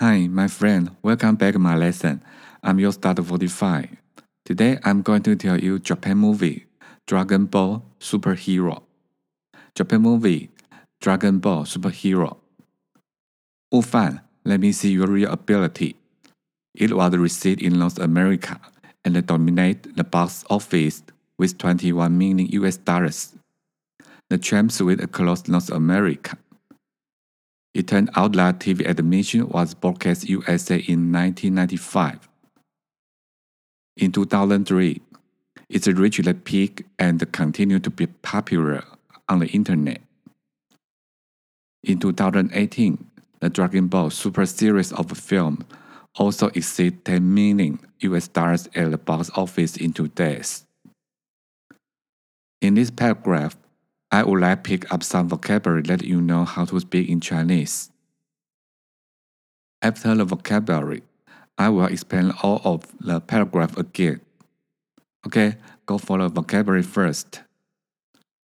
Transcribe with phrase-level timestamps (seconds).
[0.00, 0.96] Hi, my friend.
[1.02, 2.22] Welcome back to my lesson.
[2.62, 3.98] I'm your starter 45.
[4.46, 6.64] Today I'm going to tell you Japan movie
[7.06, 8.80] Dragon Ball Superhero.
[9.74, 10.48] Japan movie
[11.02, 12.38] Dragon Ball Superhero.
[13.70, 15.96] Wu Fan, let me see your real ability.
[16.74, 18.58] It was received in North America
[19.04, 21.02] and dominated the box office
[21.36, 23.34] with 21 million US dollars.
[24.30, 26.38] The champs with across North America.
[27.72, 32.28] It turned out that TV admission was broadcast USA in 1995.
[33.96, 35.00] In 2003,
[35.68, 38.82] it reached the peak and continued to be popular
[39.28, 40.00] on the internet.
[41.84, 43.06] In 2018,
[43.40, 45.64] the Dragon Ball Super series of film
[46.16, 50.64] also exceeded 10 million US dollars at the box office in two days.
[52.60, 53.56] In this paragraph,
[54.11, 57.19] I would like to pick up some vocabulary that you know how to speak in
[57.19, 57.89] Chinese.
[59.81, 61.03] After the vocabulary,
[61.57, 64.21] I will explain all of the paragraph again.
[65.25, 67.41] Okay, go for the vocabulary first.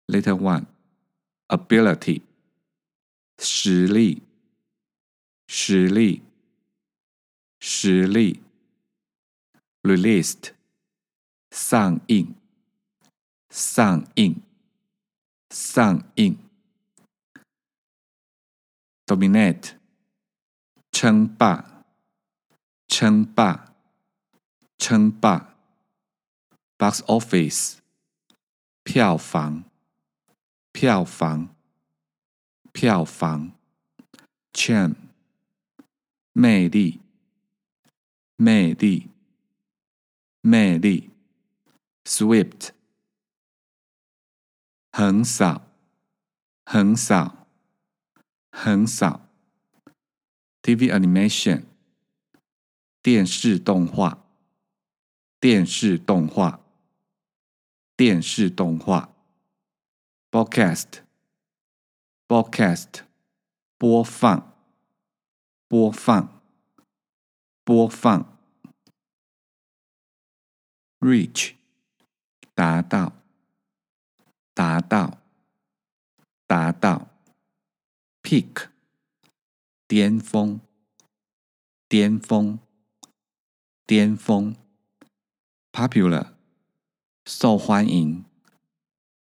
[0.08, 0.66] Letter 1
[1.48, 2.22] Ability
[3.38, 4.22] 实力
[5.48, 6.22] 实力
[7.60, 8.40] 实力
[9.82, 10.52] Released
[11.50, 12.34] 上映
[13.50, 14.42] 上映
[15.51, 16.37] 上映
[19.05, 19.73] ，dominate，
[20.93, 21.83] 称霸，
[22.87, 23.75] 称霸，
[24.77, 25.57] 称霸
[26.77, 27.79] ，box office，
[28.83, 29.65] 票房，
[30.71, 31.53] 票房，
[32.71, 33.51] 票房
[34.53, 34.95] ，charm，
[36.31, 37.01] 魅力，
[38.37, 39.09] 魅力，
[40.39, 41.09] 魅力
[42.05, 42.71] ，swift。
[44.91, 45.71] 很少，
[46.65, 47.47] 很少，
[48.51, 49.29] 很少。
[50.61, 51.63] TV animation，
[53.01, 54.25] 电视动画，
[55.39, 56.59] 电视动画，
[57.95, 59.15] 电视动画。
[60.29, 63.05] Broadcast，broadcast，
[63.77, 64.53] 播放，
[65.67, 66.41] 播放，
[67.63, 68.37] 播放。
[70.99, 71.55] Reach，
[72.53, 73.20] 达到。
[74.53, 75.19] 达到，
[76.45, 77.07] 达到
[78.21, 78.69] ，peak，
[79.87, 80.59] 巅峰，
[81.87, 82.59] 巅峰，
[83.85, 84.55] 巅峰
[85.71, 86.33] ，popular，
[87.25, 88.25] 受欢迎，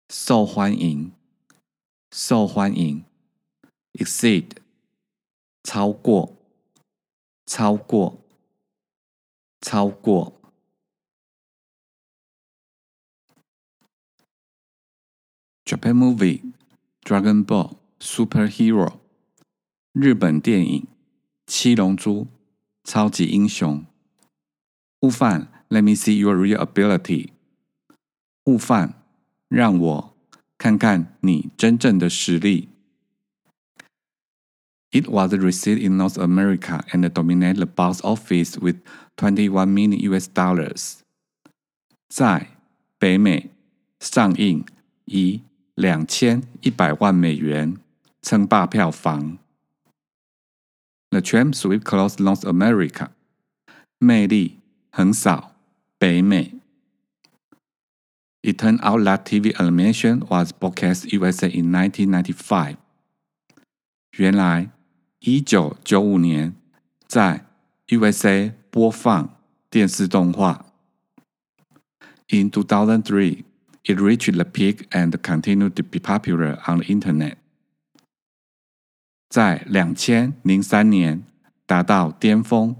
[0.08, 1.12] 受欢迎，
[2.10, 3.04] 受欢迎
[3.92, 4.56] ，exceed，
[5.62, 6.34] 超过，
[7.44, 8.18] 超过，
[9.60, 10.39] 超过。
[15.69, 16.41] Japan movie
[17.03, 18.99] Dragon Ball Superhero
[19.93, 20.87] 日本电影
[21.47, 22.27] 七龙珠
[22.83, 23.85] 超级英雄
[25.01, 27.29] 悟饭 Let me see your real ability
[28.45, 29.01] 悟饭
[29.47, 30.15] 让我
[30.57, 32.69] 看看你真正的实力
[34.91, 38.77] It was released in North America and dominated the box office with
[39.17, 40.99] 21 million US dollars.
[42.07, 42.51] 在
[42.97, 43.49] 北美
[43.99, 44.63] 上映
[45.03, 45.41] 以
[45.80, 47.78] 两千一百万美元
[48.20, 49.38] 称霸票房。
[51.08, 53.08] The Tram Sweep Close North America，
[53.98, 54.58] 魅力
[54.90, 55.56] 横扫
[55.98, 56.56] 北美。
[58.42, 62.76] It turned out that TV animation was broadcast USA in 1995。
[64.18, 64.70] 原来，
[65.20, 66.54] 一九九五年
[67.06, 67.46] 在
[67.88, 69.34] USA 播放
[69.70, 70.66] 电视动画。
[72.28, 73.44] In 2003
[73.83, 77.37] it reached the peak and continued to be popular on the internet.
[79.29, 81.23] 在两千零三年
[81.65, 82.75] 达到巅峰，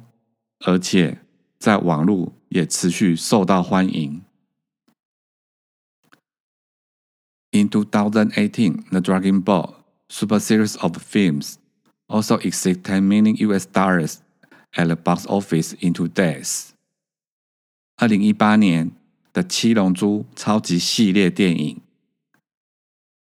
[0.60, 1.20] 而且
[1.58, 4.24] 在网络也持续受到欢迎。
[7.52, 9.76] In 2018, the Dragon Ball
[10.10, 11.56] Super Series of films
[12.08, 14.18] also exceeded 10 million US dollars
[14.74, 16.70] at the box office in two days.
[17.98, 18.92] 二零一八年
[19.33, 21.81] 的《七龙珠》超级系列电影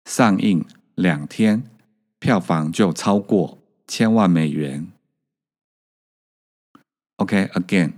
[0.06, 0.66] 上映
[0.96, 1.64] 两天，
[2.20, 3.58] 票房就超过
[3.88, 4.88] 千万美元。
[7.18, 7.94] OK，again，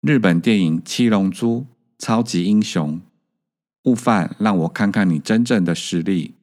[0.00, 1.60] 日本电影《七龙珠》
[1.98, 3.00] 超级英雄，
[3.84, 6.34] 悟饭，让我看看你真正的实力。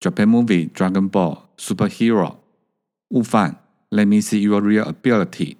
[0.00, 2.36] Japan movie Dragon Ball Superhero，
[3.08, 5.56] 悟饭，Let me see your real ability。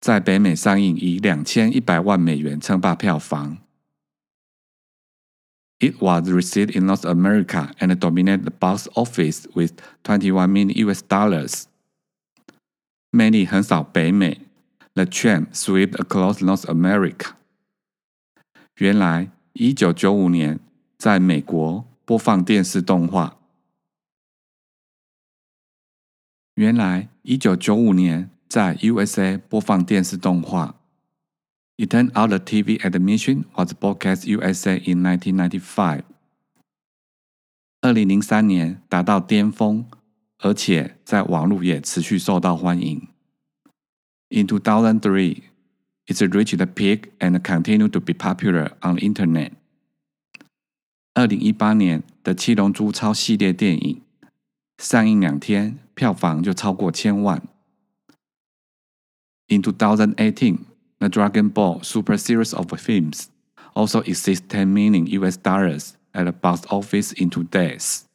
[0.00, 3.58] 在北美上映，以两千一百万美元称霸票房。
[5.78, 11.02] It was received in North America and dominated the box office with 21 million US
[13.12, 14.40] dollars.，Many 横扫北美
[14.94, 17.32] ，The tram swept across North America。
[18.76, 20.60] 原来，一九九五年
[20.98, 23.38] 在美国播放电视动画。
[26.54, 30.74] 原来，一九九五年在 USA 播放电视动画。
[31.76, 36.02] It turned out the TV admission was broadcast USA in 1995.
[37.80, 39.84] 二零零三年达到巅峰，
[40.38, 43.06] 而且在网络也持续受到欢迎。
[44.30, 45.42] In 2003,
[46.06, 49.52] it reached the peak and continued to be popular on the internet.
[51.14, 54.02] 二零一八年的《七龙珠超》系列电影
[54.78, 57.40] 上映两天，票房就超过千万。
[59.49, 60.65] In 2018,
[60.99, 63.29] the Dragon Ball Super series of films
[63.75, 68.05] also exceeds 10 million US dollars at the box office in two days.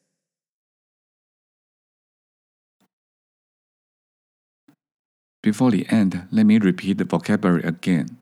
[5.43, 8.19] Before the end, let me repeat the vocabulary again.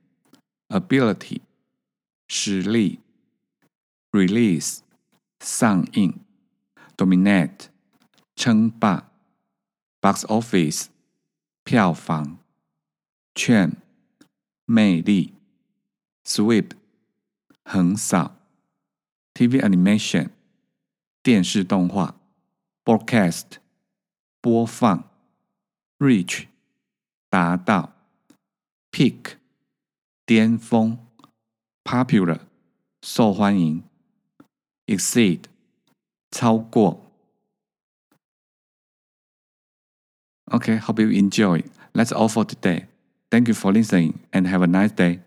[0.70, 1.40] Ability
[2.28, 3.00] 实力
[4.12, 4.80] Release
[5.40, 6.20] 上映
[6.96, 7.68] Dominate
[8.36, 9.10] 称霸
[10.00, 10.88] Box office
[11.64, 12.38] 票房
[13.34, 13.76] Chain
[14.64, 15.32] 魅力，
[16.24, 16.72] sweep，
[17.64, 18.34] 横扫，
[19.32, 20.30] TV animation，
[21.22, 22.16] 电视动画，
[22.84, 23.58] broadcast，
[24.40, 25.08] 播放，
[25.98, 26.48] reach，
[27.30, 27.94] 达到，
[28.90, 29.36] peak，
[30.26, 30.98] 巅峰，
[31.84, 32.40] popular，
[33.02, 33.84] 受欢迎，
[34.86, 35.44] exceed，
[36.30, 37.04] 超过。
[40.46, 41.62] Okay, hope you enjoy.
[41.92, 42.86] That's all for today.
[43.33, 45.19] Thank you for listening and have a nice day.